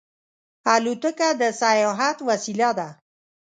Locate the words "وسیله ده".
2.29-2.87